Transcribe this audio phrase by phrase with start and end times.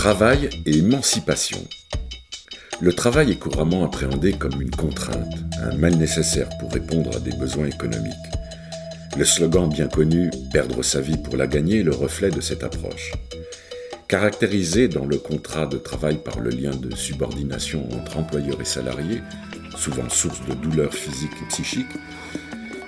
[0.00, 1.58] Travail et émancipation.
[2.80, 7.36] Le travail est couramment appréhendé comme une contrainte, un mal nécessaire pour répondre à des
[7.36, 8.14] besoins économiques.
[9.18, 12.64] Le slogan bien connu Perdre sa vie pour la gagner est le reflet de cette
[12.64, 13.12] approche.
[14.08, 19.20] Caractérisé dans le contrat de travail par le lien de subordination entre employeur et salarié,
[19.76, 21.98] souvent source de douleurs physiques et psychiques,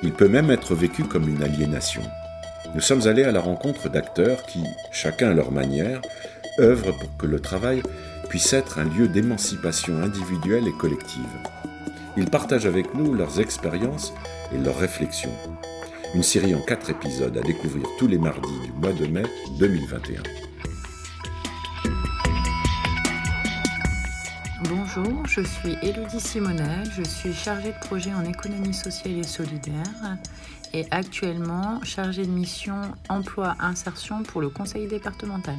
[0.03, 2.05] il peut même être vécu comme une aliénation.
[2.75, 4.61] Nous sommes allés à la rencontre d'acteurs qui,
[4.93, 6.01] chacun à leur manière,
[6.59, 7.83] œuvrent pour que le travail
[8.29, 11.25] puisse être un lieu d'émancipation individuelle et collective.
[12.17, 14.13] Ils partagent avec nous leurs expériences
[14.53, 15.33] et leurs réflexions.
[16.15, 19.23] Une série en quatre épisodes à découvrir tous les mardis du mois de mai
[19.59, 20.23] 2021.
[24.69, 30.19] Bonjour, je suis Élodie Simonel, je suis chargée de projet en économie sociale et solidaire
[30.75, 32.77] et actuellement chargée de mission
[33.09, 35.57] emploi-insertion pour le conseil départemental.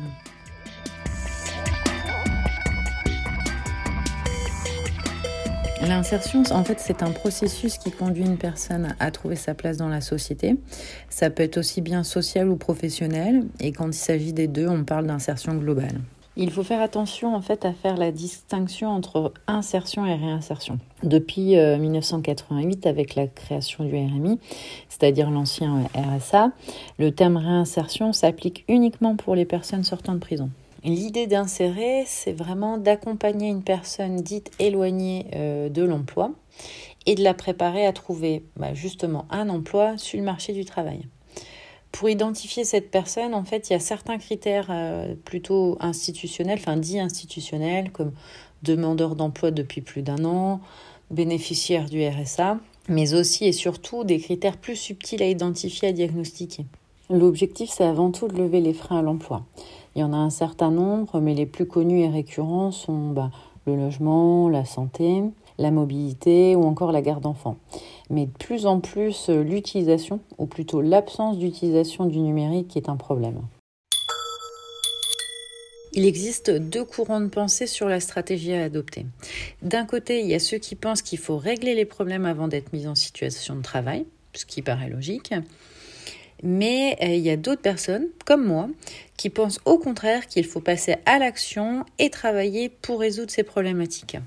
[5.88, 9.90] L'insertion, en fait, c'est un processus qui conduit une personne à trouver sa place dans
[9.90, 10.56] la société.
[11.10, 14.86] Ça peut être aussi bien social ou professionnel, et quand il s'agit des deux, on
[14.86, 16.00] parle d'insertion globale.
[16.36, 20.80] Il faut faire attention en fait à faire la distinction entre insertion et réinsertion.
[21.04, 24.40] Depuis 1988, euh, avec la création du RMI,
[24.90, 26.52] c'est-à-dire l'ancien RSA,
[26.98, 30.50] le terme réinsertion s'applique uniquement pour les personnes sortant de prison.
[30.84, 36.32] L'idée d'insérer, c'est vraiment d'accompagner une personne dite éloignée euh, de l'emploi
[37.06, 41.08] et de la préparer à trouver bah, justement un emploi sur le marché du travail.
[41.94, 46.76] Pour identifier cette personne, en fait, il y a certains critères euh, plutôt institutionnels, enfin
[46.76, 48.12] dits institutionnels, comme
[48.64, 50.60] demandeur d'emploi depuis plus d'un an,
[51.12, 56.66] bénéficiaire du RSA, mais aussi et surtout des critères plus subtils à identifier, à diagnostiquer.
[57.10, 59.46] L'objectif, c'est avant tout de lever les freins à l'emploi.
[59.96, 63.30] Il y en a un certain nombre, mais les plus connus et récurrents sont bah,
[63.68, 65.24] le logement, la santé,
[65.58, 67.58] la mobilité ou encore la garde d'enfants.
[68.10, 73.42] Mais de plus en plus, l'utilisation, ou plutôt l'absence d'utilisation du numérique est un problème.
[75.96, 79.06] Il existe deux courants de pensée sur la stratégie à adopter.
[79.62, 82.74] D'un côté, il y a ceux qui pensent qu'il faut régler les problèmes avant d'être
[82.74, 85.36] mis en situation de travail, ce qui paraît logique.
[86.44, 88.70] Mais euh, il y a d'autres personnes, comme moi,
[89.16, 94.18] qui pensent au contraire qu'il faut passer à l'action et travailler pour résoudre ces problématiques.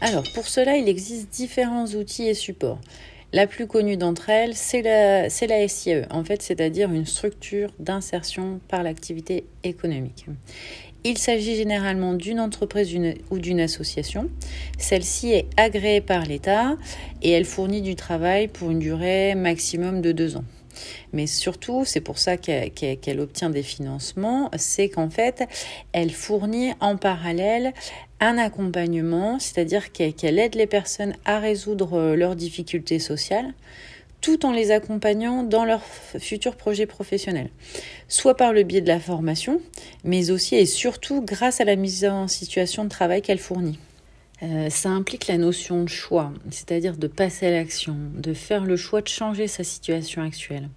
[0.00, 2.80] Alors, pour cela, il existe différents outils et supports.
[3.34, 8.60] La plus connue d'entre elles, c'est la, la SIE, en fait, c'est-à-dire une structure d'insertion
[8.68, 10.26] par l'activité économique.
[11.04, 12.96] Il s'agit généralement d'une entreprise
[13.30, 14.30] ou d'une association.
[14.78, 16.76] Celle-ci est agréée par l'État
[17.22, 20.44] et elle fournit du travail pour une durée maximum de deux ans.
[21.12, 25.44] Mais surtout, c'est pour ça qu'elle obtient des financements, c'est qu'en fait,
[25.92, 27.72] elle fournit en parallèle
[28.20, 33.52] un accompagnement, c'est-à-dire qu'elle aide les personnes à résoudre leurs difficultés sociales,
[34.22, 37.50] tout en les accompagnant dans leurs futurs projets professionnels,
[38.08, 39.60] soit par le biais de la formation,
[40.04, 43.78] mais aussi et surtout grâce à la mise en situation de travail qu'elle fournit.
[44.42, 48.76] Euh, ça implique la notion de choix, c'est-à-dire de passer à l'action, de faire le
[48.76, 50.68] choix de changer sa situation actuelle.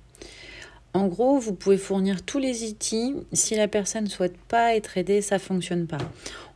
[0.96, 3.16] En gros, vous pouvez fournir tous les outils.
[3.34, 5.98] Si la personne ne souhaite pas être aidée, ça ne fonctionne pas.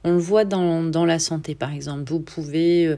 [0.05, 2.09] On le voit dans, dans, la santé, par exemple.
[2.09, 2.95] Vous pouvez euh,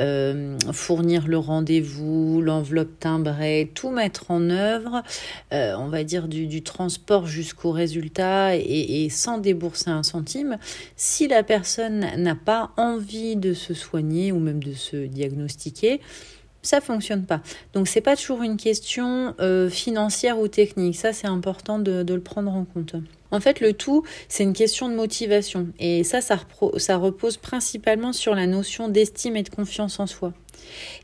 [0.00, 5.02] euh, fournir le rendez-vous, l'enveloppe timbrée, tout mettre en œuvre,
[5.54, 10.58] euh, on va dire du, du transport jusqu'au résultat et, et, sans débourser un centime.
[10.96, 16.02] Si la personne n'a pas envie de se soigner ou même de se diagnostiquer,
[16.62, 17.40] ça fonctionne pas.
[17.74, 20.96] Donc c'est pas toujours une question euh, financière ou technique.
[20.96, 22.94] Ça c'est important de, le prendre en compte.
[23.30, 25.68] En fait, le tout, c'est une question de motivation.
[25.78, 30.34] Et ça, ça, repose principalement sur la notion d'estime et de confiance en soi.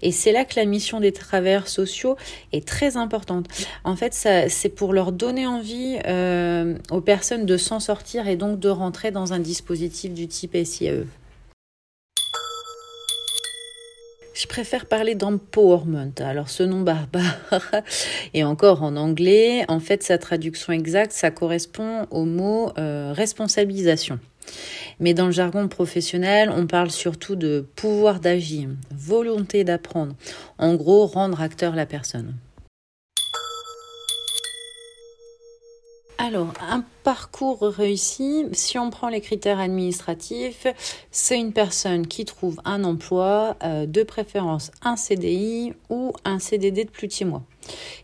[0.03, 2.17] Et c'est là que la mission des travailleurs sociaux
[2.53, 3.47] est très importante.
[3.83, 8.61] En fait, c'est pour leur donner envie euh, aux personnes de s'en sortir et donc
[8.61, 11.07] de rentrer dans un dispositif du type SIAE.
[14.39, 16.13] Je préfère parler d'empowerment.
[16.21, 17.35] Alors ce nom barbare,
[18.35, 24.21] et encore en anglais, en fait sa traduction exacte, ça correspond au mot euh, responsabilisation.
[25.01, 30.15] Mais dans le jargon professionnel, on parle surtout de pouvoir d'agir, volonté d'apprendre.
[30.59, 32.35] En gros, rendre acteur la personne.
[36.21, 40.67] Alors, un parcours réussi, si on prend les critères administratifs,
[41.13, 46.85] c'est une personne qui trouve un emploi, euh, de préférence un CDI ou un CDD
[46.85, 47.45] de plus de six mois.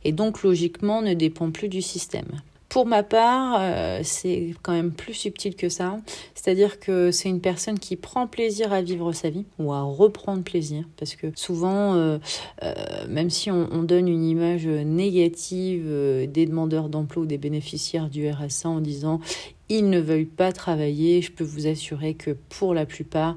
[0.04, 2.40] Et donc, logiquement, ne dépend plus du système.
[2.74, 6.00] Pour ma part, euh, c'est quand même plus subtil que ça.
[6.34, 10.42] C'est-à-dire que c'est une personne qui prend plaisir à vivre sa vie ou à reprendre
[10.42, 10.82] plaisir.
[10.96, 12.18] Parce que souvent, euh,
[12.64, 12.74] euh,
[13.08, 15.84] même si on, donne une image négative
[16.26, 19.20] des demandeurs d'emploi ou des bénéficiaires du RSA en disant
[19.68, 23.36] ils ne veulent pas travailler, je peux vous assurer que pour la plupart,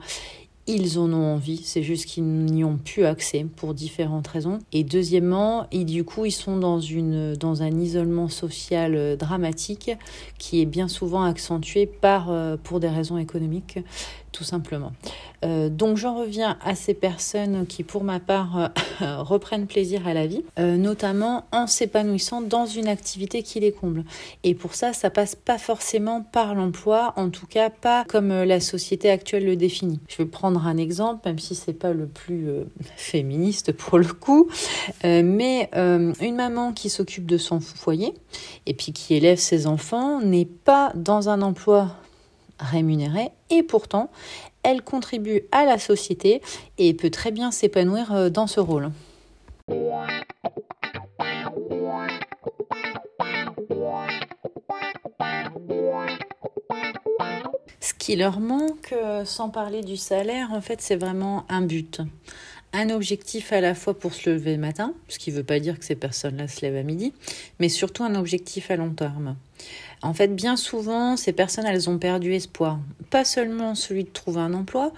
[0.68, 4.60] ils en ont envie, c'est juste qu'ils n'y ont plus accès pour différentes raisons.
[4.74, 9.92] Et deuxièmement, et du coup, ils sont dans, une, dans un isolement social euh, dramatique
[10.38, 13.80] qui est bien souvent accentué par, euh, pour des raisons économiques
[14.38, 14.92] tout simplement.
[15.44, 20.13] Euh, donc j'en reviens à ces personnes qui, pour ma part, euh, reprennent plaisir à
[20.13, 24.04] la vie, euh, notamment en s'épanouissant dans une activité qui les comble.
[24.44, 28.60] Et pour ça, ça passe pas forcément par l'emploi, en tout cas pas comme la
[28.60, 30.00] société actuelle le définit.
[30.07, 32.50] Je vais prendre un exemple, même si c'est pas le plus
[32.95, 34.50] féministe pour le coup,
[35.04, 38.13] mais une maman qui s'occupe de son foyer
[38.66, 41.92] et puis qui élève ses enfants n'est pas dans un emploi
[42.59, 44.09] rémunérée et pourtant
[44.63, 46.42] elle contribue à la société
[46.77, 48.92] et peut très bien s'épanouir euh, dans ce rôle.
[57.80, 62.01] Ce qui leur manque, euh, sans parler du salaire, en fait, c'est vraiment un but.
[62.74, 65.59] Un objectif à la fois pour se lever le matin, ce qui ne veut pas
[65.59, 67.13] dire que ces personnes-là se lèvent à midi,
[67.59, 69.38] mais surtout un objectif à long terme.
[70.02, 72.80] En fait, bien souvent, ces personnes, elles ont perdu espoir.
[73.10, 74.92] Pas seulement celui de trouver un emploi,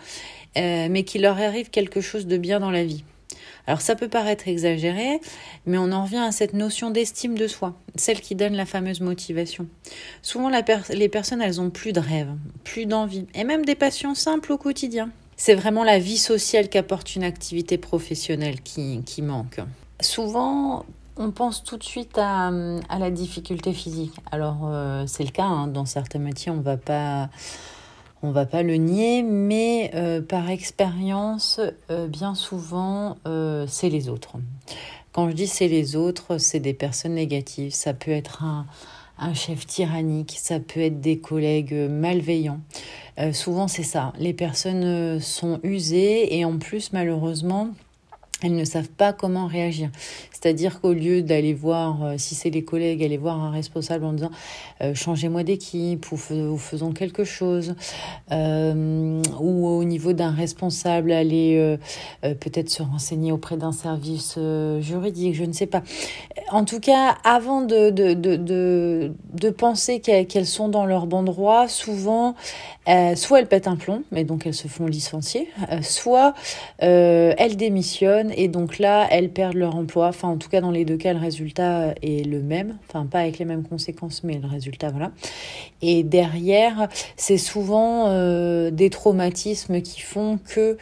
[0.57, 3.03] euh, mais qu'il leur arrive quelque chose de bien dans la vie.
[3.67, 5.21] Alors ça peut paraître exagéré,
[5.67, 8.99] mais on en revient à cette notion d'estime de soi, celle qui donne la fameuse
[8.99, 9.67] motivation.
[10.23, 14.53] Souvent, les personnes, elles ont plus de rêves, plus d'envie, et même des passions simples
[14.53, 15.11] au quotidien.
[15.37, 19.59] C'est vraiment la vie sociale qu'apporte une activité professionnelle qui, qui manque.
[20.01, 20.83] Souvent,
[21.17, 24.13] on pense tout de suite à, la difficulté physique.
[24.31, 25.67] Alors, euh, c'est le cas, hein.
[25.67, 27.29] dans certains métiers, on va pas...
[28.21, 33.15] Va pas le nier, mais euh, par expérience, euh, bien souvent,
[33.65, 34.33] c'est les autres.
[35.13, 37.71] Quand je dis c'est les autres, c'est des personnes négatives.
[37.71, 38.65] Ça peut être un,
[39.19, 42.59] un chef tyrannique, ça peut être des collègues malveillants.
[43.31, 44.11] souvent, c'est ça.
[44.19, 47.69] Les personnes sont usées et en plus, malheureusement,
[48.41, 49.89] elles ne savent pas comment réagir.
[50.31, 54.13] C'est-à-dire qu'au lieu d'aller voir, euh, si c'est les collègues, aller voir un responsable en
[54.13, 54.31] disant
[54.81, 56.17] euh, changez-moi d'équipe ou,
[56.57, 57.75] faisons quelque chose,
[58.31, 61.77] euh, ou au niveau d'un responsable, aller
[62.21, 64.37] peut-être se renseigner auprès d'un service
[64.79, 65.83] juridique, je ne sais pas.
[66.51, 71.67] En tout cas, avant de, de, de, de, penser qu'elles sont dans leur bon droit,
[71.67, 72.35] souvent,
[73.15, 75.49] soit elles pètent un plomb, mais donc elles se font licencier,
[75.81, 76.33] soit
[76.79, 80.07] elles démissionnent et donc là, elles perdent leur emploi.
[80.07, 82.77] Enfin, en tout cas, dans les deux cas, le résultat est le même.
[82.87, 85.11] Enfin, pas avec les mêmes conséquences, mais le résultat, voilà.
[85.81, 90.77] Et derrière, c'est souvent euh, des traumatismes qui font que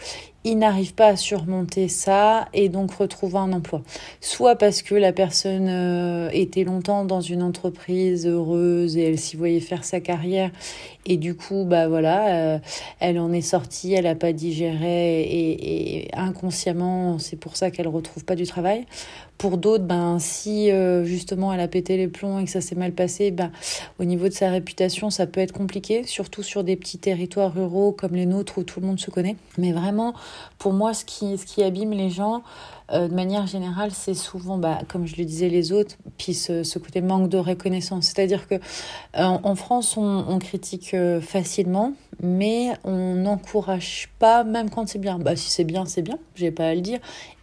[0.48, 3.82] ils n'arrivent pas à surmonter ça et donc retrouver un emploi.
[4.22, 9.36] Soit parce que la personne euh, était longtemps dans une entreprise heureuse et elle s'y
[9.36, 10.52] voyait faire sa carrière
[11.06, 12.60] et du coup, bah voilà, euh,
[13.00, 17.88] elle en est sortie, elle n'a pas digéré et, et inconsciemment, c'est pour ça qu'elle
[17.88, 18.86] retrouve pas du travail.
[19.38, 22.75] Pour d'autres, ben, si euh, justement elle a pété les plombs et que ça s'est
[22.75, 23.51] mal passé, ben,
[24.00, 27.91] au niveau de sa réputation, ça peut être compliqué, surtout sur des petits territoires ruraux
[27.91, 29.36] comme les nôtres où tout le monde se connaît.
[29.58, 30.13] Mais vraiment,
[30.58, 32.41] pour moi, ce qui, ce qui abîme les gens,
[32.91, 36.77] euh, de manière générale, c'est souvent, bah, comme je le disais, les autres, puis ce,
[36.79, 38.06] côté manque de reconnaissance.
[38.06, 38.60] C'est-à-dire que euh,
[39.15, 45.20] en France, on, critique facilement, mais on n'encourage pas, même quand c'est bien.
[45.20, 47.00] Bah, si c'est bien, c'est bien, j'ai pas à le dire.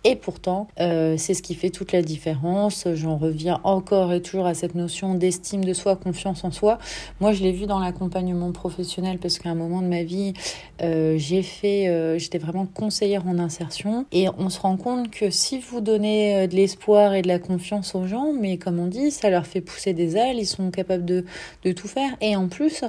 [0.06, 2.86] Et pourtant, euh, c'est ce qui fait toute la différence.
[2.92, 6.78] J'en reviens encore et toujours à cette notion d'estime de soi, confiance en soi.
[7.20, 10.34] Moi, je l'ai vu dans l'accompagnement professionnel parce qu'à un moment de ma vie,
[10.82, 14.04] euh, j'ai fait, euh, j'étais vraiment conseillère en insertion.
[14.12, 17.94] Et on se rend compte que si vous donnez de l'espoir et de la confiance
[17.94, 21.04] aux gens, mais comme on dit, ça leur fait pousser des ailes, ils sont capables
[21.04, 21.24] de,
[21.72, 22.10] tout faire.
[22.20, 22.84] Et en plus,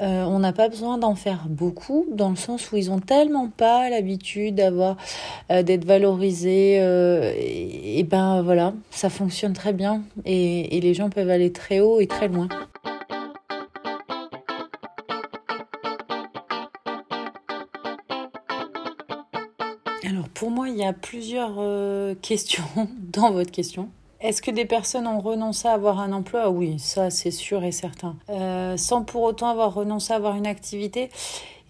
[0.00, 3.90] on n'a pas besoin d'en faire beaucoup dans le sens où ils ont tellement pas
[3.90, 4.96] l'habitude d'avoir,
[5.50, 11.52] d'être valorisés euh, et, ben voilà, ça fonctionne très bien et, les gens peuvent aller
[11.52, 12.48] très haut et très loin.
[20.38, 22.62] Pour moi, il y a plusieurs euh, questions
[23.00, 23.88] dans votre question.
[24.20, 26.48] Est-ce que des personnes ont renoncé à avoir un emploi?
[26.48, 28.16] Oui, ça c'est sûr et certain.
[28.30, 31.10] Euh, sans pour autant avoir renoncé à avoir une activité,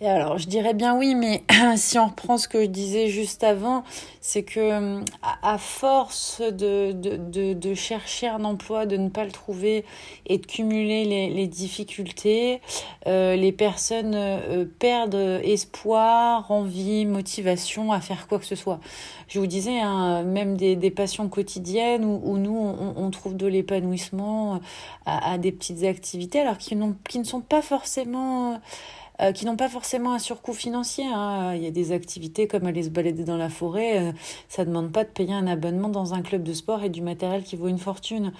[0.00, 1.42] et alors, je dirais bien oui, mais
[1.76, 3.82] si on reprend ce que je disais juste avant,
[4.20, 5.02] c'est que
[5.42, 9.84] à, force de, de, de, chercher un emploi, de ne pas le trouver
[10.26, 12.60] et de cumuler les, les difficultés,
[13.08, 18.78] euh, les personnes euh, perdent espoir, envie, motivation à faire quoi que ce soit.
[19.26, 23.36] Je vous disais, hein, même des, des passions quotidiennes où, où nous, on, on, trouve
[23.36, 24.60] de l'épanouissement
[25.06, 26.76] à, à, des petites activités, alors qui,
[27.08, 28.60] qui ne sont pas forcément
[29.20, 31.04] euh, qui n'ont pas forcément un surcoût financier.
[31.04, 31.54] Hein.
[31.54, 34.12] Il y a des activités comme aller se balader dans la forêt, euh,
[34.48, 37.42] ça demande pas de payer un abonnement dans un club de sport et du matériel
[37.42, 38.32] qui vaut une fortune.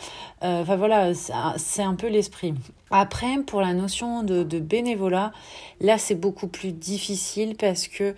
[0.44, 1.12] Euh, enfin voilà,
[1.56, 2.54] c'est un peu l'esprit.
[2.90, 5.32] Après, pour la notion de, de bénévolat,
[5.80, 8.14] là c'est beaucoup plus difficile parce que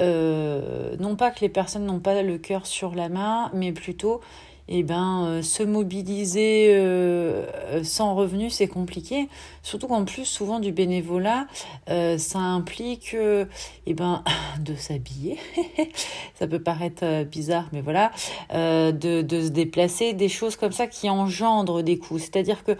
[0.00, 4.20] non pas que les personnes n'ont pas le cœur sur la main, mais plutôt
[4.68, 9.28] eh ben, euh, se mobiliser euh, sans revenu, c'est compliqué.
[9.62, 11.46] Surtout qu'en plus, souvent du bénévolat,
[11.90, 13.14] euh, ça implique
[13.86, 14.22] eh ben,
[14.60, 15.36] de s'habiller.
[16.34, 18.10] ça peut paraître bizarre, mais voilà.
[18.52, 22.18] de, de se déplacer, des choses comme ça qui engendrent des coûts.
[22.18, 22.72] C'est-à-dire que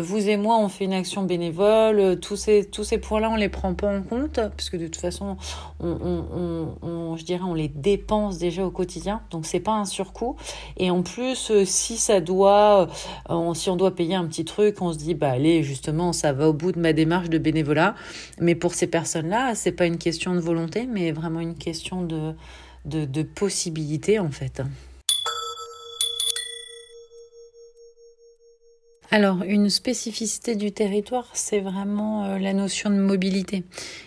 [0.00, 2.18] vous et moi, on fait une action bénévole.
[2.20, 5.36] Tous ces, tous ces points-là, on les prend pas en compte, puisque de toute façon,
[5.80, 9.22] on, on, on, je dirais, on les dépense déjà au quotidien.
[9.30, 10.36] Donc, c'est pas un surcoût.
[10.76, 12.88] Et en plus, euh, si ça doit,
[13.28, 16.32] euh, si on doit payer un petit truc, on se dit, bah allez, justement, ça
[16.32, 17.94] va au bout de ma démarche de bénévolat.
[18.40, 22.34] Mais pour ces personnes-là, c'est pas une question de volonté, mais vraiment une question de,
[22.84, 24.62] de, possibilité, en fait.
[29.12, 33.64] Alors, une spécificité du territoire, c'est vraiment euh, la notion de mobilité.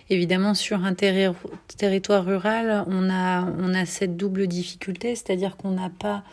[0.10, 5.89] Évidemment, sur un territoire rural, on a, on a cette double difficulté, c'est-à-dire qu'on n'a
[5.89, 6.24] pas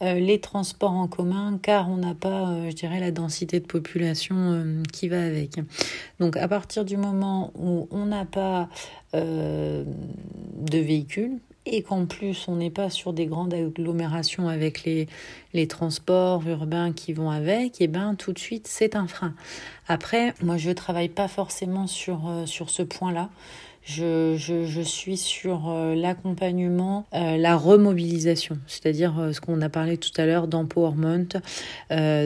[0.00, 4.36] les transports en commun car on n'a pas, euh, je dirais, la densité de population
[4.36, 5.60] euh, qui va avec.
[6.20, 8.68] Donc à partir du moment où on n'a pas
[9.14, 15.08] de véhicules, et qu'en plus on n'est pas sur des grandes agglomérations avec les,
[15.54, 19.34] les transports urbains qui vont avec, et eh ben tout de suite c'est un frein.
[19.88, 23.30] Après, moi je travaille pas forcément sur, sur ce point-là.
[23.86, 29.96] Je, je, suis sur euh, l'accompagnement, euh, la remobilisation, c'est-à-dire euh, ce qu'on a parlé
[29.96, 31.28] tout à l'heure d'empowerment,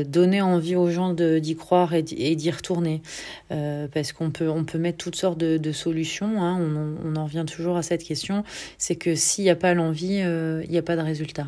[0.06, 3.02] donner envie aux gens d'y croire et d'y retourner,
[3.48, 7.24] parce qu'on peut, on peut mettre toutes sortes de, de solutions, hein, on, on, en
[7.24, 8.42] revient toujours à cette question,
[8.78, 11.46] c'est que s'il n'y a pas l'envie, il n'y a pas de résultat.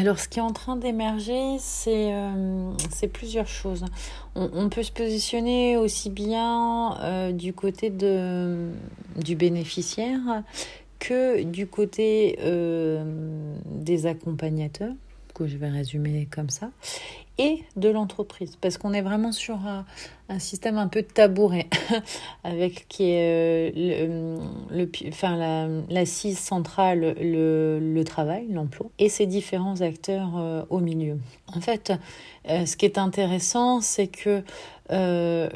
[0.00, 2.72] Alors, ce qui est en train d'émerger, c'est euh,
[3.12, 3.84] plusieurs choses.
[4.34, 10.42] On, peut se positionner aussi bien euh, du côté du bénéficiaire
[10.98, 14.94] que du côté euh, des accompagnateurs,
[15.34, 16.70] que je vais résumer comme ça,
[17.40, 19.86] et de l'entreprise, parce qu'on est vraiment sur un,
[20.38, 21.68] système un peu tabouret,
[22.44, 24.38] avec qui est euh,
[24.70, 31.18] le, le, enfin, l'assise centrale, le, travail, l'emploi, et ses différents acteurs euh, au milieu.
[31.48, 31.94] En fait,
[32.48, 34.42] euh, ce qui est intéressant, c'est que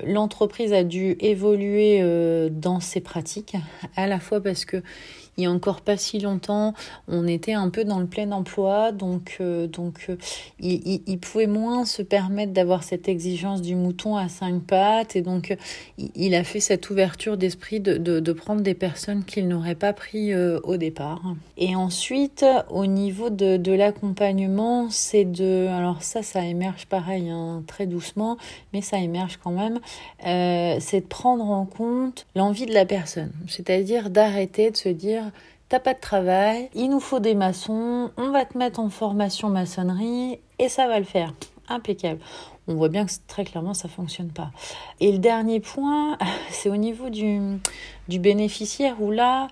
[0.07, 2.00] l'entreprise a dû évoluer
[2.50, 3.57] dans ses pratiques,
[3.97, 4.81] à la fois parce que
[5.37, 6.75] il y a encore pas si longtemps,
[7.09, 10.17] on était un peu dans le plein emploi, donc, euh, donc euh,
[10.61, 15.23] il, il, pouvait moins se permettre d'avoir cette exigence du mouton à cinq pattes, et
[15.23, 15.57] donc euh,
[16.14, 20.35] il, a fait cette ouverture d'esprit de, de, prendre des personnes qu'il n'aurait pas pris
[20.35, 21.23] au départ.
[21.57, 25.69] Et ensuite, au niveau de, de l'accompagnement, c'est de...
[25.69, 28.37] Alors ça, ça émerge pareil, hein, très doucement,
[28.73, 29.79] mais ça émerge quand même,
[30.81, 35.24] c'est de prendre en compte l'envie de la personne, c'est-à-dire d'arrêter de se dire
[35.69, 39.49] t'as pas de travail, il nous faut des maçons, on va te mettre en formation
[39.49, 41.33] maçonnerie et ça va le faire.
[41.69, 42.21] Impeccable.
[42.66, 44.50] On voit bien que très clairement ça fonctionne pas.
[45.00, 46.19] Et le dernier point,
[46.50, 47.59] c'est au niveau du,
[48.09, 49.49] du bénéficiaire où là,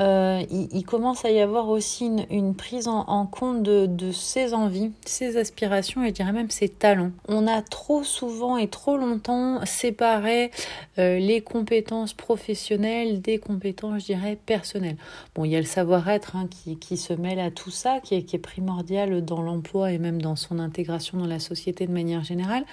[0.00, 5.36] euh, il, commence à y avoir aussi une, prise en, compte de, ses envies, ses
[5.36, 7.12] aspirations et je dirais même ses talents.
[7.28, 10.50] On a trop souvent et trop longtemps séparé
[10.98, 14.96] euh, les compétences professionnelles des compétences, je dirais, personnelles.
[15.36, 16.48] Bon, il y a le savoir-être hein,
[16.80, 20.20] qui, se mêle à tout ça, qui est, qui est primordial dans l'emploi et même
[20.20, 22.64] dans son intégration dans la société de manière générale.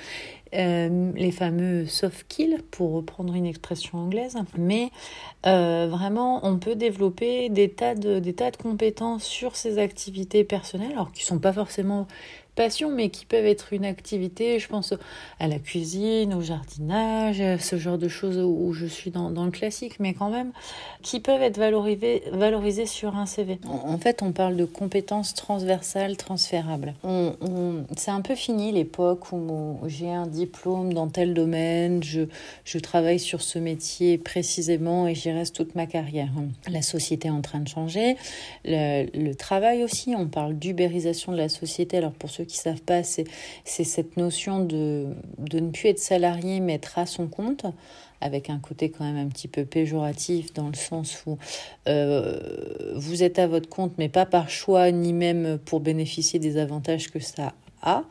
[0.54, 4.36] Euh, les fameux soft skills, pour reprendre une expression anglaise.
[4.58, 4.92] Mais
[5.46, 10.44] euh, vraiment, on peut développer des tas, de, des tas de compétences sur ces activités
[10.44, 12.06] personnelles, alors qui ne sont pas forcément
[12.94, 14.94] mais qui peuvent être une activité, je pense
[15.40, 20.00] à la cuisine, au jardinage, ce genre de choses où je suis dans, le classique,
[20.00, 20.52] mais quand même,
[21.02, 23.60] qui peuvent être valorisées, sur un CV.
[23.68, 26.94] En, fait, on parle de compétences transversales, transférables.
[27.98, 32.22] C'est un peu fini l'époque où j'ai un diplôme dans tel domaine, je,
[32.64, 36.30] je travaille sur ce métier précisément et j'y reste toute ma carrière.
[36.70, 38.16] La société est en train de changer,
[38.66, 41.98] le, le travail aussi, on parle d'ubérisation de la société.
[41.98, 43.26] Alors pour ceux savent pas, c'est
[43.66, 47.66] cette notion de, de ne plus être salarié mais être à son compte
[48.22, 51.38] avec un côté quand même un petit peu péjoratif dans le sens où
[51.88, 56.58] euh, vous êtes à votre compte mais pas par choix ni même pour bénéficier des
[56.58, 58.04] avantages que ça a.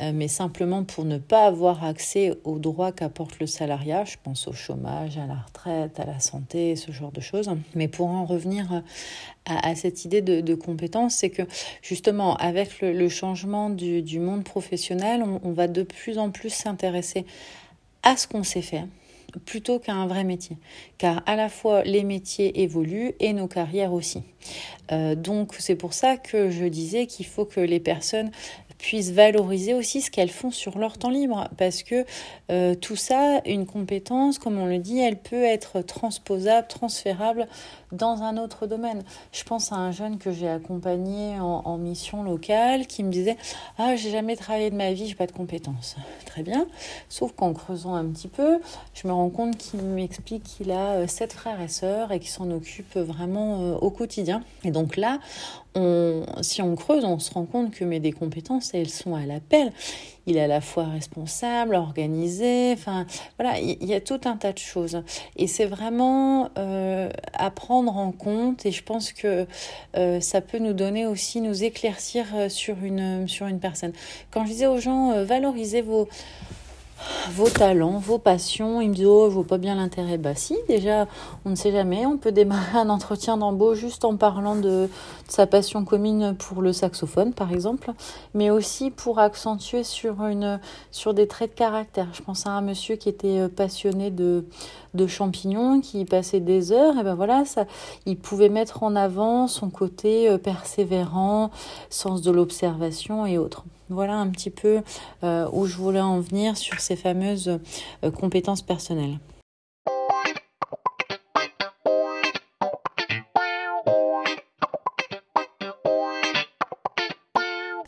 [0.00, 4.04] Euh, mais simplement pour ne pas avoir accès aux droits qu'apporte le salariat.
[4.04, 7.48] Je pense au chômage, à la retraite, à la santé, ce genre de choses.
[7.74, 8.82] Mais pour en revenir
[9.46, 11.42] à, cette idée de, compétence, c'est que
[11.82, 17.24] justement, avec le, changement du, monde professionnel, on va de plus en plus s'intéresser
[18.02, 18.86] à ce qu'on sait faire
[19.38, 20.56] plutôt qu'à un vrai métier.
[20.98, 24.22] Car à la fois les métiers évoluent et nos carrières aussi.
[24.92, 28.30] Euh, donc c'est pour ça que je disais qu'il faut que les personnes
[28.84, 31.48] puissent valoriser aussi ce qu'elles font sur leur temps libre.
[31.56, 32.04] Parce que
[32.50, 37.48] euh, tout ça, une compétence, comme on le dit, elle peut être transposable, transférable
[37.92, 39.02] dans un autre domaine.
[39.32, 43.36] Je pense à un jeune que j'ai accompagné en, mission locale qui me disait
[43.78, 45.96] Ah, j'ai jamais travaillé de ma vie, j'ai pas de compétences.
[46.26, 46.66] Très bien.
[47.08, 48.60] Sauf qu'en creusant un petit peu,
[48.92, 52.30] je me rends compte qu'il m'explique qu'il a euh, sept frères et sœurs et qu'il
[52.30, 54.42] s'en occupe vraiment euh, au quotidien.
[54.62, 55.20] Et donc là,
[55.74, 59.26] on, si on creuse, on se rend compte que mes des compétences, elles sont à
[59.26, 59.72] l'appel
[60.26, 63.06] il est à la fois responsable, organisé, enfin
[63.38, 65.02] voilà, il y, a tout un tas de choses.
[65.36, 69.46] Et c'est vraiment euh, à prendre en compte et je pense que
[69.96, 73.92] euh, ça peut nous donner aussi, nous éclaircir euh, sur une, sur une personne.
[74.30, 76.08] Quand je disais aux gens, valorisez vos
[77.30, 78.80] vos talents, vos passions.
[78.80, 80.18] Il me dit Oh, je vois pas bien l'intérêt.
[80.18, 81.06] Bah, si, déjà,
[81.44, 82.06] on ne sait jamais.
[82.06, 84.88] On peut démarrer un entretien d'embauche juste en parlant de,
[85.28, 87.92] sa passion commune pour le saxophone, par exemple,
[88.34, 92.08] mais aussi pour accentuer sur, une, sur des traits de caractère.
[92.12, 94.44] Je pense à un monsieur qui était euh, passionné de,
[94.94, 96.98] de champignons, qui passait des heures.
[96.98, 97.66] Et ben voilà, ça,
[98.06, 101.50] il pouvait mettre en avant son côté euh, persévérant,
[101.90, 103.64] sens de l'observation et autres.
[103.90, 104.80] Voilà un petit peu
[105.22, 107.58] euh, où je voulais en venir sur ces fameuses
[108.02, 109.18] euh, compétences personnelles.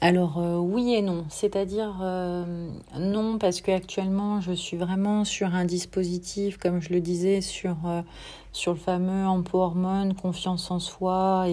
[0.06, 1.96] Alors euh, oui et non, c'est-à-dire
[2.96, 7.76] non parce qu'actuellement je suis vraiment sur un dispositif, comme je le disais, sur
[8.56, 11.46] sur le fameux empowerment, confiance en soi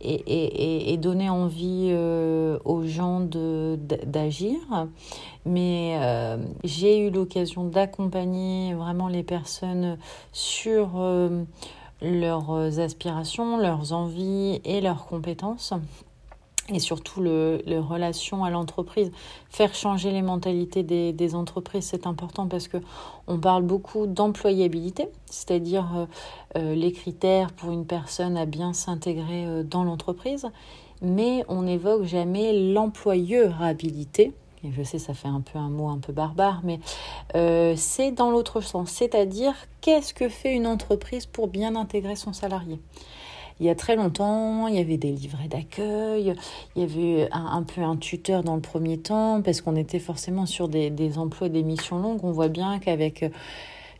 [0.00, 4.56] et, donner envie euh, aux gens d'agir.
[5.44, 9.98] Mais euh, j'ai eu l'occasion d'accompagner vraiment les personnes
[10.32, 11.44] sur euh,
[12.00, 15.74] leurs aspirations, leurs envies et leurs compétences
[16.68, 19.10] et surtout le, le relation à l'entreprise.
[19.50, 22.76] Faire changer les mentalités des, des entreprises, c'est important parce que
[23.26, 26.06] on parle beaucoup d'employabilité, c'est-à-dire euh,
[26.56, 30.46] euh, les critères pour une personne à bien s'intégrer euh, dans l'entreprise,
[31.00, 34.32] mais on n'évoque jamais l'employeurabilité.
[34.64, 36.78] Et je sais, ça fait un peu un mot un peu barbare, mais
[37.74, 42.78] c'est dans l'autre sens, c'est-à-dire qu'est-ce que fait une entreprise pour bien intégrer son salarié?
[43.62, 46.34] Il y a très longtemps, il y avait des livrets d'accueil,
[46.74, 50.46] il y avait un, peu un tuteur dans le premier temps, parce qu'on était forcément
[50.46, 52.18] sur des, des emplois des missions longues.
[52.24, 53.28] On voit bien qu'avec euh,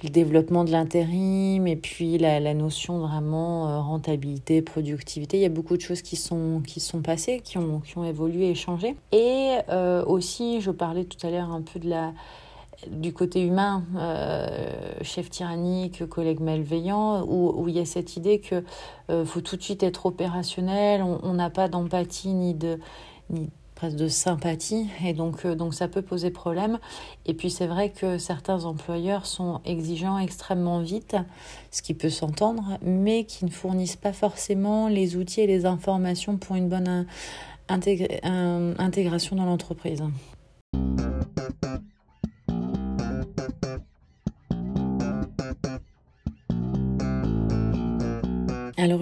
[0.03, 5.37] le développement de l'intérim et puis la, la, notion vraiment euh, rentabilité, productivité.
[5.37, 8.05] Il y a beaucoup de choses qui sont, qui sont passées, qui ont, qui ont
[8.05, 8.97] évolué et changé.
[9.13, 12.13] Et euh, aussi, je parlais tout à l'heure un peu de la,
[12.91, 14.49] du côté humain, euh,
[15.03, 18.65] chef tyrannique, collègue malveillant, où, où, il y a cette idée que
[19.11, 22.79] euh, faut tout de suite être opérationnel, on n'a pas d'empathie ni de
[23.31, 26.79] ni presque de sympathie, et donc euh, donc ça peut poser problème.
[27.27, 31.17] Et puis c'est vrai que certains employeurs sont exigeants extrêmement vite,
[31.71, 36.37] ce qui peut s'entendre, mais qui ne fournissent pas forcément les outils et les informations
[36.37, 37.07] pour une bonne
[37.69, 40.03] intégration dans l'entreprise.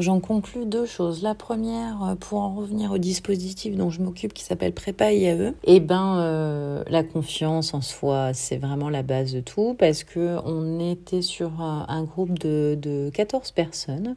[0.00, 1.22] J'en conclus deux choses.
[1.22, 5.52] La première, euh, pour en revenir au dispositif dont je m'occupe qui s'appelle Prépa IAE,
[5.64, 10.38] eh ben euh, la confiance en soi, c'est vraiment la base de tout parce que
[10.46, 14.16] on était sur un, groupe de, de 14 personnes,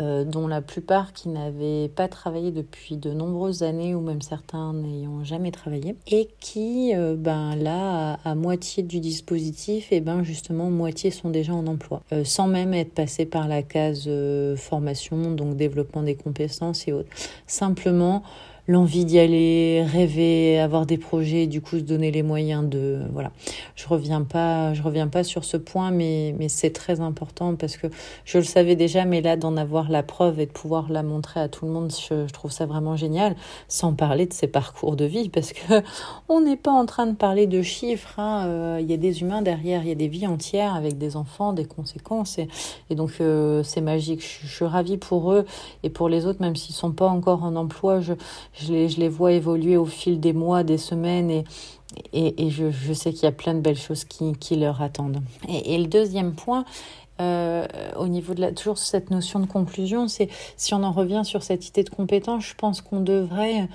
[0.00, 4.72] euh, dont la plupart qui n'avaient pas travaillé depuis de nombreuses années ou même certains
[4.72, 10.70] n'ayant jamais travaillé et qui, ben là, à, moitié du dispositif, et eh ben justement
[10.70, 14.08] moitié sont déjà en emploi, sans même être passé par la case
[14.56, 17.10] formation, donc développement des compétences et autres.
[17.46, 18.22] Simplement,
[18.68, 23.32] l'envie d'y aller, rêver, avoir des projets, du coup se donner les moyens de voilà.
[23.76, 27.78] Je reviens pas, je reviens pas sur ce point, mais mais c'est très important parce
[27.78, 27.86] que
[28.26, 31.40] je le savais déjà, mais là d'en avoir la preuve et de pouvoir la montrer
[31.40, 33.36] à tout le monde, je, trouve ça vraiment génial.
[33.68, 35.82] Sans parler de ses parcours de vie, parce que
[36.28, 38.18] on n'est pas en train de parler de chiffres.
[38.18, 38.46] Hein.
[38.48, 41.16] Euh, il y a des humains derrière, il y a des vies entières avec des
[41.16, 42.48] enfants, des conséquences, et,
[42.90, 44.20] et donc euh, c'est magique.
[44.20, 45.46] Je, je suis ravie pour eux
[45.82, 48.00] et pour les autres, même s'ils sont pas encore en emploi.
[48.00, 48.12] Je
[48.60, 51.44] je les, je les vois évoluer au fil des mois, des semaines et,
[52.12, 54.82] et, et je, je, sais qu'il y a plein de belles choses qui, qui leur
[54.82, 55.20] attendent.
[55.48, 56.64] Et, et le deuxième point,
[57.20, 57.66] euh,
[57.96, 61.42] au niveau de la, toujours cette notion de conclusion, c'est si on en revient sur
[61.42, 63.68] cette idée de compétence, je pense qu'on devrait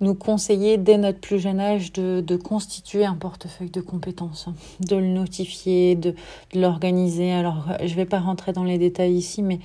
[0.00, 4.46] nous conseiller dès notre plus jeune âge de, de, constituer un portefeuille de compétences,
[4.80, 6.14] de le notifier, de,
[6.54, 7.32] l'organiser.
[7.32, 9.58] Alors, je ne vais pas rentrer dans les détails ici, mais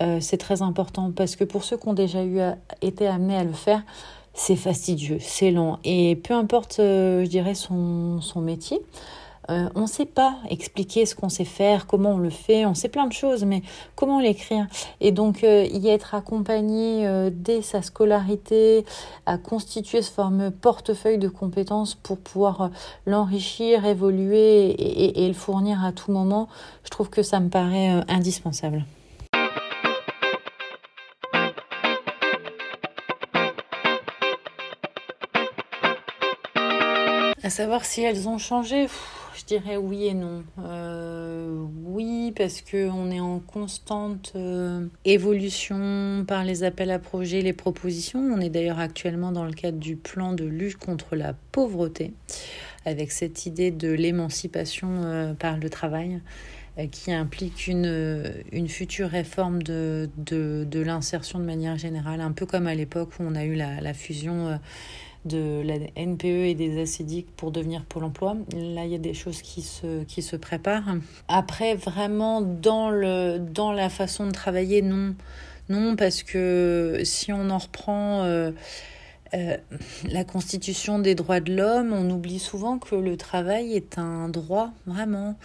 [0.00, 2.20] euh, c'est très important parce que pour ceux qui ont déjà
[2.80, 3.82] été amenés à le faire,
[4.34, 5.78] c'est fastidieux, c'est lent.
[5.84, 8.80] Et peu importe, euh, je dirais, son métier,
[9.50, 12.74] euh, on ne sait pas expliquer ce qu'on sait faire, comment on le fait, on
[12.74, 13.62] sait plein de choses, mais
[13.96, 14.66] comment l'écrire?
[15.00, 18.84] Et donc euh, y être accompagné euh, dès sa scolarité
[19.26, 22.70] à constituer ce fameux portefeuille de compétences pour pouvoir
[23.06, 26.48] l'enrichir, évoluer et, et, le fournir à tout moment,
[26.84, 28.84] je trouve que ça me paraît indispensable.
[37.44, 38.86] À savoir si elles ont changé
[39.36, 40.44] je dirais oui et non.
[40.58, 47.52] Euh, oui, parce qu'on est en constante euh, évolution par les appels à projets, les
[47.52, 48.20] propositions.
[48.20, 52.12] On est d'ailleurs actuellement dans le cadre du plan de lutte contre la pauvreté,
[52.84, 56.20] avec cette idée de l'émancipation euh, par le travail
[56.90, 60.08] qui implique une, future réforme de,
[60.72, 64.58] l'insertion de manière générale, un peu comme à l'époque où on a eu la fusion
[65.24, 68.36] de la NPE et des ACDIC pour devenir Pôle emploi.
[68.52, 70.96] Là, il y a des choses qui se, qui se préparent.
[71.28, 75.14] Après, vraiment, dans, le, dans la façon de travailler, non.
[75.68, 78.24] Non, parce que si on en reprend...
[78.24, 78.50] Euh,
[79.34, 79.56] euh,
[80.08, 84.70] la Constitution des droits de l'homme, on oublie souvent que le travail est un droit,
[84.86, 85.36] vraiment,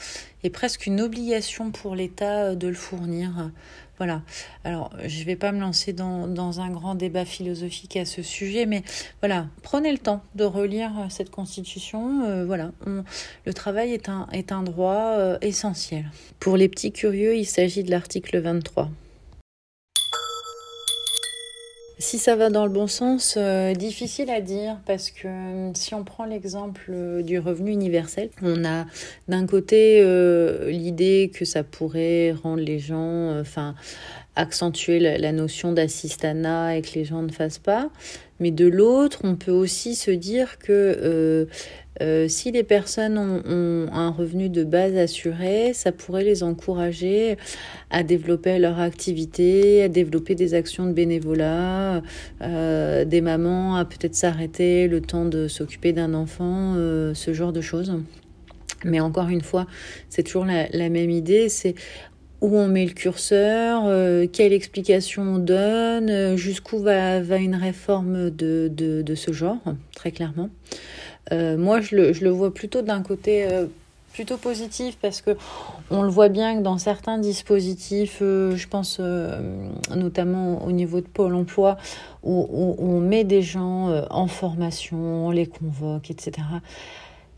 [0.44, 3.52] et presque une obligation pour l'État de le fournir.
[3.98, 4.22] Voilà.
[4.64, 8.66] Alors, je ne vais pas me lancer dans, un grand débat philosophique à ce sujet,
[8.66, 8.84] mais
[9.22, 12.24] voilà, prenez le temps de relire euh, cette constitution.
[12.26, 12.72] Euh, voilà,
[13.46, 16.12] le travail est un, est un droit euh, essentiel.
[16.40, 18.90] Pour les petits curieux, il s'agit de l'article 23.
[22.00, 25.96] Si ça va dans le bon sens, euh, difficile à dire parce que euh, si
[25.96, 28.86] on prend l'exemple euh, du revenu universel, on a
[29.28, 30.04] d'un côté
[30.68, 33.74] l'idée que ça pourrait rendre les gens, enfin,
[34.36, 37.90] accentuer la, notion d'assistanat et que les gens ne fassent pas.
[38.40, 41.48] Mais de l'autre, on peut aussi se dire que
[42.02, 47.38] euh, si les personnes ont, un revenu de base assuré, ça pourrait les encourager
[47.90, 52.02] à développer leur activité, à développer des actions de bénévolat,
[52.42, 57.54] euh, des mamans à peut-être s'arrêter le temps de s'occuper d'un enfant, euh, ce genre
[57.54, 57.94] de choses.
[58.84, 59.66] Mais encore une fois,
[60.10, 61.74] c'est toujours la, même idée, c'est
[62.42, 63.86] où on met le curseur,
[64.32, 69.58] quelle explication on donne, jusqu'où va, une réforme de, de ce genre,
[69.96, 70.52] très clairement.
[71.32, 73.66] Euh, moi, je le, je le, vois plutôt d'un côté euh,
[74.14, 75.38] plutôt positif parce que
[75.92, 79.00] on le voit bien que dans certains dispositifs, euh, je pense
[79.96, 81.78] notamment au niveau de Pôle Emploi,
[82.24, 86.42] où, où on met des gens en formation, on les convoque, etc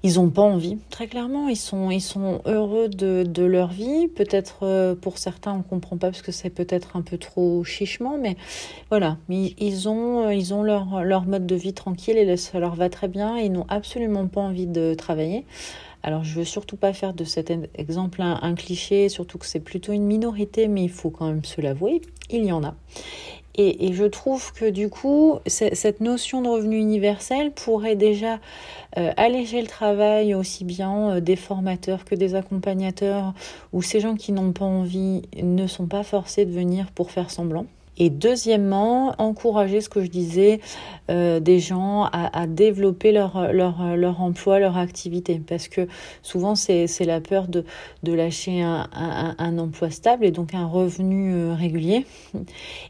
[0.03, 1.49] ils n'ont pas envie, très clairement.
[1.49, 4.07] Ils sont, ils sont heureux de, de leur vie.
[4.07, 7.63] Peut-être euh, pour certains, on ne comprend pas parce que c'est peut-être un peu trop
[7.63, 8.38] chichement, mais
[8.89, 9.17] voilà.
[9.29, 12.89] Ils ont, euh, ils ont leur, leur mode de vie tranquille et ça leur va
[12.89, 13.38] très bien.
[13.38, 15.45] Ils n'ont absolument pas envie de travailler.
[16.01, 19.91] Alors je veux surtout pas faire de cet exemple un, cliché, surtout que c'est plutôt
[19.91, 22.75] une minorité, mais il faut quand même se l'avouer, il y en a.
[23.55, 28.39] Et, je trouve que du coup, cette notion de revenu universel pourrait déjà
[28.97, 33.33] euh, alléger le travail aussi bien euh, des formateurs que des accompagnateurs,
[33.73, 37.31] ou ces gens qui n'ont pas envie ne sont pas forcés de venir pour faire
[37.31, 37.65] semblant.
[37.99, 40.62] Et deuxièmement, encourager ce que je disais,
[41.09, 45.41] euh, des gens à, développer leur, leur, leur, emploi, leur activité.
[45.45, 45.88] Parce que
[46.21, 47.65] souvent, c'est la peur de,
[48.03, 48.88] de lâcher un,
[49.38, 52.05] un, emploi stable et donc un revenu euh, régulier.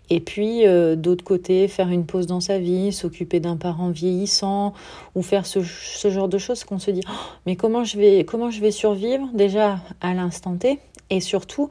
[0.10, 4.74] Et puis, euh, d'autre côté, faire une pause dans sa vie, s'occuper d'un parent vieillissant
[5.16, 7.14] ou faire ce, ce genre de choses qu'on se dit, oh,
[7.46, 10.80] mais comment je, vais, comment je vais survivre déjà à l'instant T?
[11.10, 11.70] Et surtout,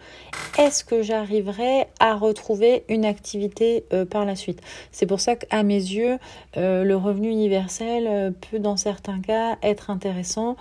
[0.59, 4.61] est-ce que j'arriverai à retrouver une activité euh, par la suite?
[4.90, 6.18] C'est pour ça qu'à mes yeux,
[6.57, 10.57] euh, le revenu universel euh, peut dans certains cas être intéressant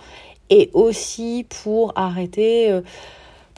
[0.50, 2.80] et aussi pour arrêter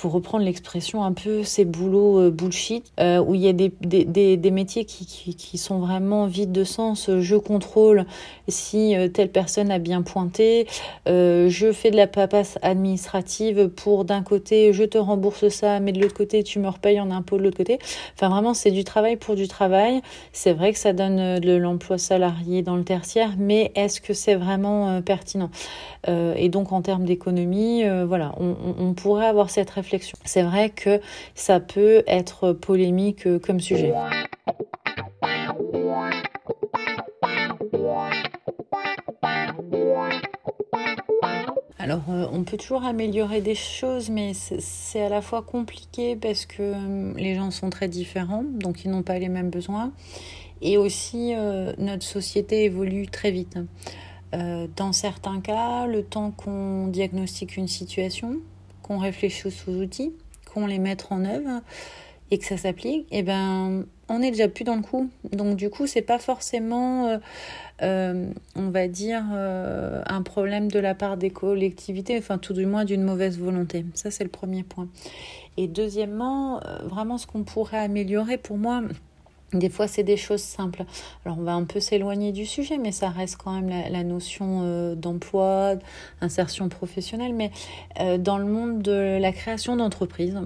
[0.01, 3.71] pour reprendre l'expression un peu ces boulots euh, bullshit, euh, où il y a des,
[3.83, 7.11] des, des, métiers qui, qui, sont vraiment vides de sens.
[7.21, 8.07] Je contrôle
[8.49, 10.67] si euh, telle personne a bien pointé,
[11.07, 16.01] je fais de la papasse administrative pour d'un côté je te rembourse ça, mais de
[16.01, 17.79] l'autre côté tu me repayes en impôt de l'autre côté.
[18.15, 20.01] Enfin vraiment c'est du travail pour du travail.
[20.33, 24.35] C'est vrai que ça donne de l'emploi salarié dans le tertiaire, mais est-ce que c'est
[24.35, 25.51] vraiment pertinent?
[26.09, 29.90] Et donc en termes d'économie, voilà, on pourrait avoir cette réflexion
[30.25, 31.01] c'est vrai que
[31.35, 33.93] ça peut être polémique euh, comme sujet.
[41.79, 46.47] Alors, euh, on peut toujours améliorer des choses, mais c'est à la fois compliqué parce
[46.47, 49.93] que euh, les gens sont très différents, donc ils n'ont pas les mêmes besoins.
[50.63, 51.33] Et aussi,
[51.79, 53.57] notre société évolue très vite.
[54.33, 58.37] dans certains cas, le temps qu'on diagnostique une situation,
[58.91, 60.13] qu'on réfléchisse aux outils,
[60.53, 61.63] qu'on les mette en œuvre
[62.33, 65.09] et que ça s'applique, et eh ben on est déjà plus dans le coup.
[65.31, 67.19] Donc du coup, c'est pas forcément, euh,
[67.83, 72.67] euh, on va dire, euh, un problème de la part des collectivités, enfin tout du
[72.67, 73.87] moins d'une mauvaise volonté.
[73.95, 74.89] Ça, c'est le premier point.
[75.57, 78.83] Et deuxièmement, vraiment ce qu'on pourrait améliorer pour moi,
[79.53, 80.85] des fois, c'est des choses simples.
[81.25, 84.61] Alors, on va un peu s'éloigner du sujet, mais ça reste quand même la, notion
[84.63, 85.75] euh, d'emploi,
[86.21, 87.51] insertion professionnelle, mais
[87.99, 90.39] euh, dans le monde de la création d'entreprises.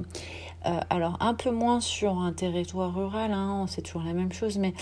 [0.67, 4.57] Euh, alors, un peu moins sur un territoire rural, hein, c'est toujours la même chose,
[4.57, 4.73] mais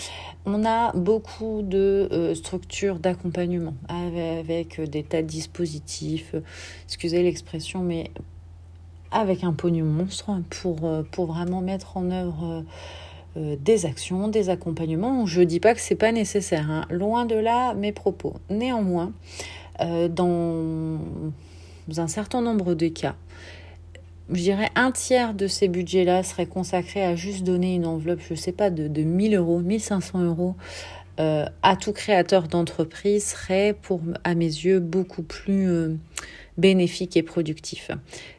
[0.45, 6.35] on a beaucoup de structures d'accompagnement avec, des tas de dispositifs,
[6.85, 8.11] excusez l'expression, mais
[9.11, 12.63] avec un pognon monstre pour, pour vraiment mettre en œuvre
[13.35, 15.25] euh, des actions, des accompagnements.
[15.25, 16.85] Je ne dis pas que c'est pas nécessaire, hein.
[16.91, 18.35] loin de là mes propos.
[18.51, 19.11] Néanmoins,
[19.81, 20.99] euh, dans
[21.97, 23.15] un certain nombre de cas,
[24.29, 28.33] je dirais un tiers de ces budgets-là serait consacré à juste donner une enveloppe, je
[28.33, 30.55] ne sais pas, de, de 1000 euros, 1500 euros
[31.19, 35.97] euh, à tout créateur d'entreprise serait, pour, à mes yeux, beaucoup plus
[36.57, 37.89] bénéfique et productif.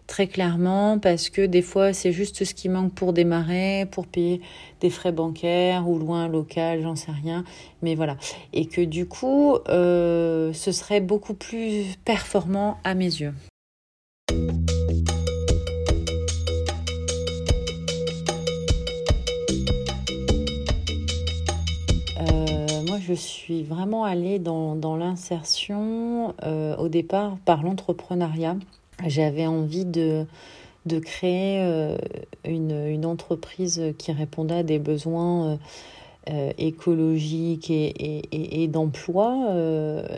[0.06, 4.42] Très clairement, parce que des fois, c'est juste ce qui manque pour démarrer, pour payer
[4.80, 7.44] des frais bancaires ou loin local, j'en sais rien.
[7.82, 8.16] Mais voilà.
[8.52, 13.34] Et que du coup, euh, ce serait beaucoup plus performant à mes yeux.
[23.06, 28.56] je suis vraiment allée dans, dans l'insertion euh, au départ par l'entrepreneuriat.
[29.06, 30.26] J'avais envie de,
[30.86, 31.96] de créer euh,
[32.44, 35.58] une, une, entreprise qui répondait à des besoins
[36.30, 39.36] euh, écologiques et, et, et d'emploi.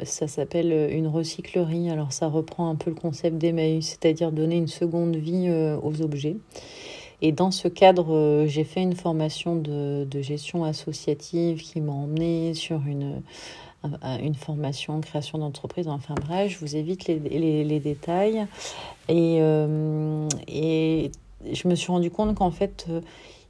[0.04, 1.90] ça s'appelle une recyclerie.
[1.90, 5.50] Alors ça reprend un peu le concept d'Emmaüs, c'est-à-dire donner une seconde vie
[5.82, 6.36] aux objets.
[7.22, 12.54] Et dans ce cadre, euh, j'ai fait une formation de, gestion associative qui m'a emmenée
[12.54, 13.22] sur une,
[14.22, 15.88] une formation création d'entreprise.
[15.88, 17.18] Enfin bref, je vous évite les,
[17.64, 18.46] les, détails.
[19.08, 21.10] Et, euh, et
[21.52, 23.00] je me suis rendu compte qu'en fait, euh,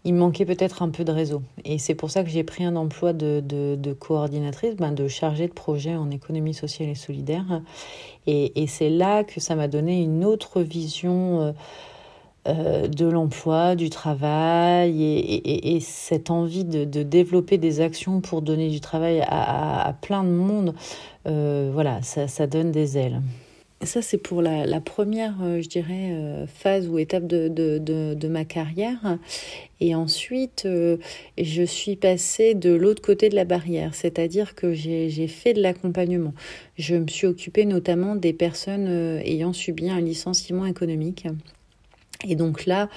[0.05, 1.43] il manquait peut-être un peu de réseau.
[1.65, 5.49] Et c'est pour ça que j'ai pris un emploi de, de, coordinatrice, ben de chargée
[5.49, 7.63] de projet en économie sociale et solidaire.
[8.27, 11.41] Et, et c'est là que ça m'a donné une autre vision.
[11.41, 11.53] Euh,
[12.47, 19.23] de l'emploi, du travail et, cette envie de, développer des actions pour donner du travail
[19.27, 20.75] à, plein de monde,
[21.27, 23.21] euh, voilà, ça, donne des ailes.
[23.83, 28.45] ça, c'est pour la, première, euh, je dirais, euh, phase ou étape de, de, ma
[28.45, 29.19] carrière.
[29.81, 30.97] Et ensuite, euh,
[31.39, 36.35] je suis passée de l'autre côté de la barrière, c'est-à-dire que j'ai fait de l'accompagnement.
[36.79, 38.89] Je me suis occupée notamment des personnes
[39.25, 41.27] ayant subi un licenciement économique.
[42.29, 42.89] Et donc là,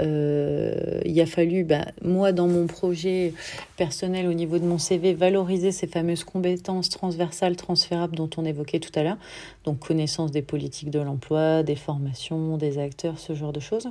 [0.00, 3.34] euh, il a fallu, bah, moi, dans mon projet
[3.76, 8.80] personnel au niveau de mon CV, valoriser ces fameuses compétences transversales, transférables dont on évoquait
[8.80, 9.18] tout à l'heure.
[9.64, 13.88] Donc connaissance des politiques de l'emploi, des formations, des acteurs, ce genre de choses.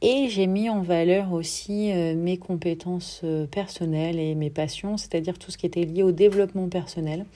[0.00, 5.38] Et j'ai mis en valeur aussi euh, mes compétences euh, personnelles et mes passions, c'est-à-dire
[5.38, 7.26] tout ce qui était lié au développement personnel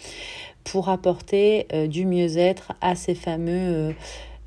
[0.65, 3.95] pour apporter du mieux-être à ces fameux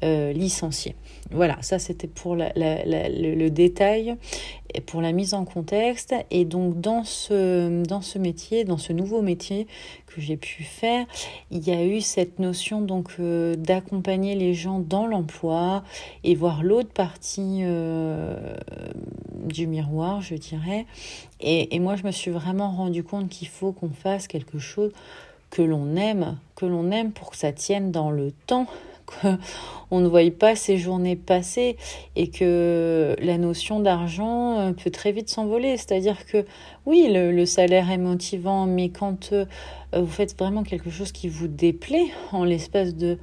[0.02, 0.96] licenciés.
[1.32, 4.16] Voilà, ça c'était pour le, détail
[4.74, 6.16] et pour la mise en contexte.
[6.32, 9.68] Et donc dans ce, dans ce métier, dans ce nouveau métier
[10.08, 11.06] que j'ai pu faire,
[11.52, 15.84] il y a eu cette notion donc euh, d'accompagner les gens dans l'emploi
[16.24, 18.56] et voir l'autre partie euh,
[19.46, 20.88] du miroir, je dirais.
[21.42, 24.92] Et, et moi, je me suis vraiment rendu compte qu'il faut qu'on fasse quelque chose
[25.52, 28.68] que l'on aime, que l'on aime pour que ça tienne dans le temps
[29.10, 31.78] qu'on ne voit pas ces journées passer
[32.15, 35.78] et que la notion d'argent euh, peut très vite s'envoler.
[35.78, 36.45] C'est-à-dire que
[36.86, 39.45] oui, le, salaire est motivant, mais quand euh,
[39.93, 43.17] vous faites vraiment quelque chose qui vous déplaît en l'espace de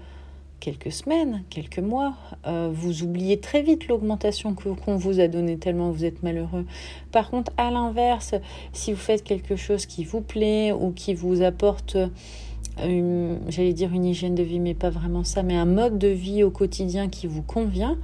[0.61, 2.15] quelques semaines, quelques mois,
[2.47, 6.65] euh, vous oubliez très vite l'augmentation qu'on vous a donnée tellement vous êtes malheureux.
[7.13, 8.35] Par contre, à l'inverse,
[8.73, 11.97] si vous faites quelque chose qui vous plaît ou qui vous apporte
[12.79, 16.43] j'allais dire une hygiène de vie, mais pas vraiment ça, mais un mode de vie
[16.43, 17.97] au quotidien qui vous convient,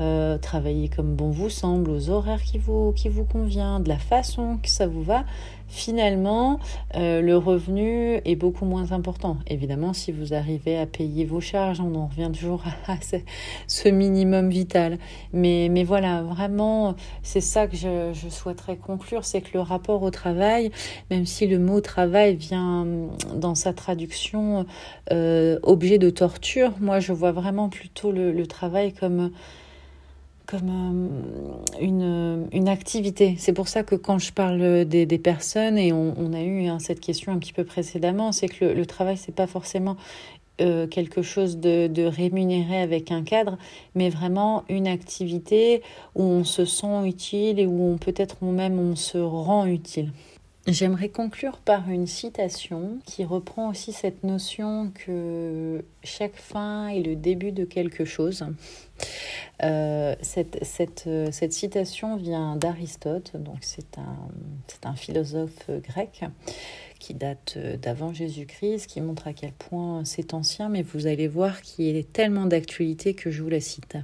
[0.00, 3.98] euh, travailler comme bon vous semble, aux horaires qui vous, qui vous convient, de la
[3.98, 5.24] façon que ça vous va,
[5.68, 6.60] finalement,
[6.94, 9.38] euh, le revenu est beaucoup moins important.
[9.46, 12.96] Évidemment, si vous arrivez à payer vos charges, on en revient toujours à
[13.66, 14.98] ce minimum vital.
[15.32, 20.02] Mais, mais voilà, vraiment, c'est ça que je, je souhaiterais conclure, c'est que le rapport
[20.02, 20.70] au travail,
[21.10, 22.86] même si le mot travail vient
[23.34, 24.66] dans sa traduction
[25.12, 29.30] euh, objet de torture, moi je vois vraiment plutôt le, le travail comme
[30.46, 33.34] comme euh, une, une, activité.
[33.38, 36.78] C'est pour ça que quand je parle des, des personnes, et on, a eu hein,
[36.78, 39.96] cette question un petit peu précédemment, c'est que le, le travail, c'est pas forcément
[40.62, 43.58] euh, quelque chose de, de, rémunéré avec un cadre,
[43.94, 45.82] mais vraiment une activité
[46.14, 50.12] où on se sent utile et où peut-être même on se rend utile.
[50.66, 57.16] J'aimerais conclure par une citation qui reprend aussi cette notion que chaque fin est le
[57.16, 58.44] début de quelque chose.
[59.62, 66.24] Euh, cette, cette, citation vient d'Aristote, donc c'est un, philosophe grec
[66.98, 71.62] qui date d'avant Jésus-Christ, qui montre à quel point c'est ancien, mais vous allez voir
[71.62, 73.96] qu'il est tellement d'actualité que je vous la cite.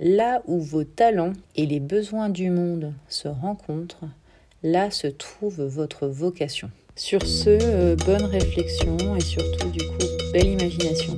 [0.00, 4.06] Là où vos talents et les besoins du monde se rencontrent,
[4.62, 6.70] là se trouve votre vocation.
[6.94, 11.16] Sur ce, euh, bonne réflexion et surtout du coup, belle imagination.